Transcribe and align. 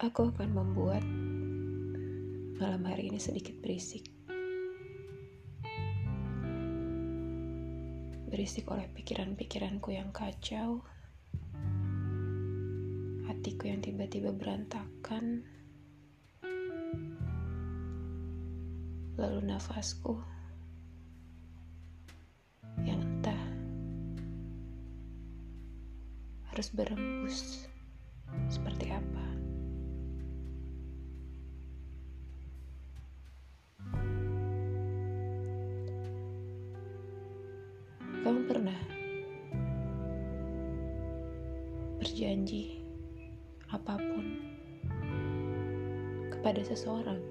Aku 0.00 0.32
akan 0.32 0.56
membuat 0.56 1.04
malam 2.56 2.88
hari 2.88 3.12
ini 3.12 3.20
sedikit 3.20 3.52
berisik. 3.60 4.08
Berisik 8.32 8.64
oleh 8.72 8.88
pikiran-pikiranku 8.96 9.92
yang 9.92 10.08
kacau, 10.08 10.80
hatiku 13.28 13.68
yang 13.68 13.84
tiba-tiba 13.84 14.32
berantakan, 14.32 15.44
lalu 19.20 19.38
nafasku 19.44 20.16
yang 22.88 23.04
entah 23.04 23.42
harus 26.48 26.72
berembus 26.72 27.68
seperti 28.48 28.79
pernah 38.50 38.74
berjanji 42.02 42.82
apa 43.70 43.94
pun 43.94 44.26
kepada 46.34 46.58
seseorang? 46.66 47.22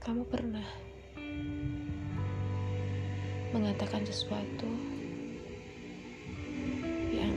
Kamu 0.00 0.24
pernah 0.24 0.64
mengatakan 3.52 4.08
sesuatu 4.08 4.72
yang 7.12 7.36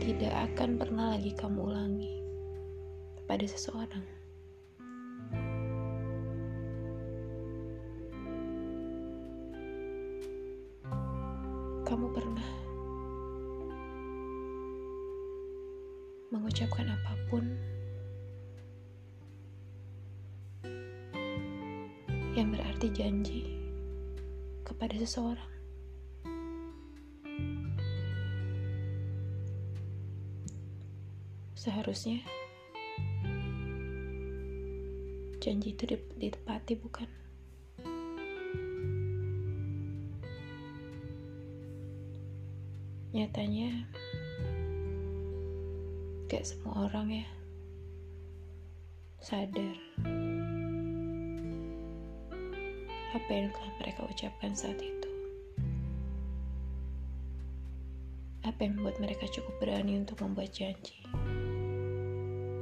tidak 0.00 0.32
akan 0.56 0.80
pernah 0.80 1.12
lagi 1.12 1.36
kamu 1.36 1.68
ulangi 1.68 2.16
kepada 3.20 3.44
seseorang? 3.44 4.19
Kamu 11.90 12.06
pernah 12.14 12.50
mengucapkan 16.30 16.86
apa 16.86 17.18
pun 17.26 17.42
yang 22.38 22.54
berarti 22.54 22.94
janji 22.94 23.42
kepada 24.62 24.94
seseorang? 25.02 25.50
Seharusnya 31.58 32.22
janji 35.42 35.74
itu 35.74 35.98
ditepati, 36.22 36.78
bukan? 36.78 37.10
Nyatanya, 43.10 43.90
gak 46.30 46.46
semua 46.46 46.86
orang 46.86 47.10
ya 47.10 47.26
sadar 49.18 49.74
apa 53.10 53.30
yang 53.34 53.50
telah 53.50 53.72
mereka 53.82 54.00
ucapkan 54.06 54.54
saat 54.54 54.78
itu. 54.78 55.10
Apa 58.46 58.62
yang 58.62 58.78
membuat 58.78 59.02
mereka 59.02 59.26
cukup 59.26 59.58
berani 59.58 59.98
untuk 59.98 60.22
membuat 60.22 60.54
janji. 60.54 61.02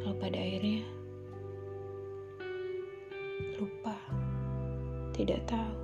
Lalu 0.01 0.17
pada 0.17 0.39
akhirnya 0.41 0.83
lupa, 3.61 3.97
tidak 5.13 5.45
tahu, 5.45 5.77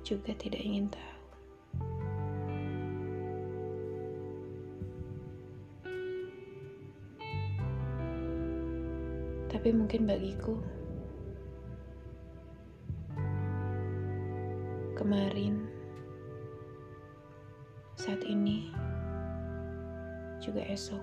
juga 0.00 0.32
tidak 0.40 0.64
ingin 0.64 0.88
tahu. 0.88 1.19
Tapi 9.50 9.74
mungkin 9.74 10.06
bagiku, 10.06 10.54
kemarin, 14.94 15.66
saat 17.98 18.22
ini, 18.22 18.70
juga 20.38 20.62
esok, 20.70 21.02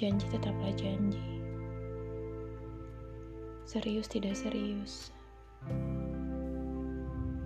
janji 0.00 0.24
tetaplah 0.32 0.72
janji. 0.74 1.20
Serius 3.68 4.08
tidak 4.08 4.32
serius, 4.32 5.12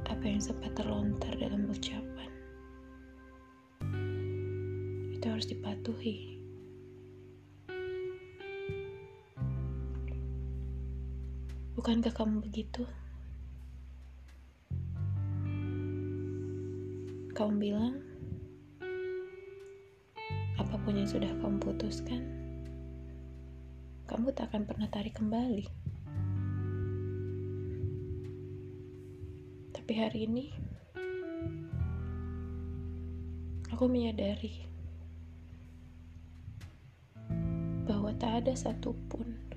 apa 0.07 0.23
yang 0.23 0.39
sempat 0.39 0.71
terlontar 0.79 1.35
dalam 1.35 1.67
ucapan 1.67 2.31
itu 5.19 5.27
harus 5.27 5.51
dipatuhi. 5.51 6.42
Bukankah 11.83 12.15
kamu 12.15 12.47
begitu? 12.47 12.87
Kamu 17.35 17.59
bilang, 17.59 17.99
apa 20.63 20.79
pun 20.79 20.95
yang 20.95 21.11
sudah 21.11 21.27
kamu 21.43 21.59
putuskan, 21.59 22.23
kamu 24.07 24.31
tak 24.31 24.55
akan 24.55 24.63
pernah 24.63 24.87
tarik 24.95 25.19
kembali. 25.19 25.67
Tapi 29.75 29.93
hari 29.99 30.31
ini, 30.31 30.55
aku 33.75 33.91
menyadari 33.91 34.71
bahwa 37.91 38.15
tak 38.15 38.47
ada 38.47 38.55
satupun 38.55 39.52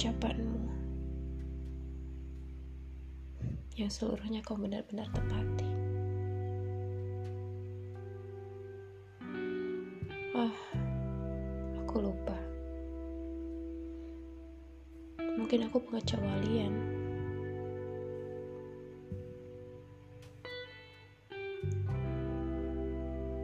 ucapanmu 0.00 0.64
yang 3.76 3.92
seluruhnya 3.92 4.40
kau 4.40 4.56
benar-benar 4.56 5.04
tepati. 5.12 5.68
Ah, 10.32 10.56
aku 11.84 12.00
lupa. 12.00 12.32
Mungkin 15.20 15.68
aku 15.68 15.76
pengecualian. 15.84 16.72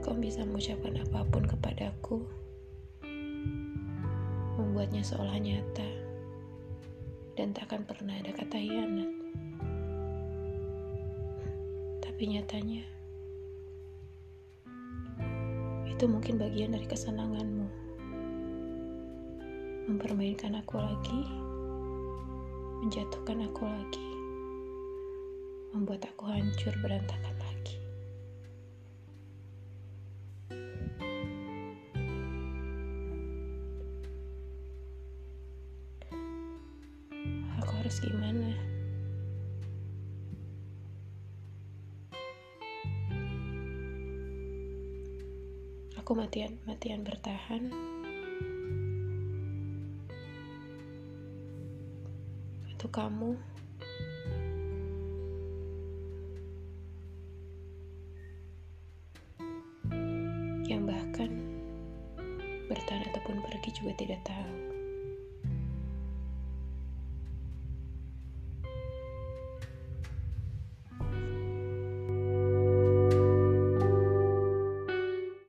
Kau 0.01 0.17
bisa 0.17 0.41
mengucapkan 0.49 1.05
apa 1.05 1.21
pun 1.29 1.45
kepadaku, 1.45 2.25
membuatnya 4.57 5.05
seolah 5.05 5.37
nyata 5.37 6.06
dan 7.37 7.53
tak 7.53 7.69
akan 7.69 7.85
pernah 7.85 8.17
ada 8.17 8.33
kata 8.33 8.57
hianat. 8.57 9.13
Tapi 12.01 12.23
nyatanya, 12.33 12.83
itu 15.85 16.05
mungkin 16.09 16.41
bagian 16.41 16.73
dari 16.73 16.89
kesenanganmu. 16.89 17.69
Mempermainkan 19.87 20.57
aku 20.57 20.81
lagi, 20.81 21.23
menjatuhkan 22.81 23.45
aku 23.45 23.69
lagi, 23.69 24.09
membuat 25.77 26.09
aku 26.09 26.25
hancur 26.33 26.73
berantakan. 26.81 27.46
Harus 37.87 38.03
gimana. 38.03 38.51
Aku 46.03 46.19
matian 46.19 46.59
matian 46.67 47.07
bertahan. 47.07 47.71
Untuk 52.75 52.91
kamu 52.91 53.39
yang 60.67 60.83
bahkan 60.91 61.31
bertahan 62.67 63.07
ataupun 63.15 63.47
pergi 63.47 63.71
juga 63.79 63.95
tidak 63.95 64.27
tahu. 64.27 64.66